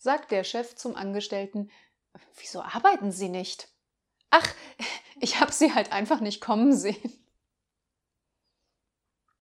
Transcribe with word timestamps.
sagt 0.00 0.30
der 0.30 0.44
Chef 0.44 0.74
zum 0.74 0.96
Angestellten, 0.96 1.70
wieso 2.38 2.62
arbeiten 2.62 3.12
Sie 3.12 3.28
nicht? 3.28 3.68
Ach, 4.30 4.46
ich 5.20 5.40
habe 5.40 5.52
Sie 5.52 5.72
halt 5.74 5.92
einfach 5.92 6.20
nicht 6.20 6.40
kommen 6.40 6.74
sehen. 6.74 7.12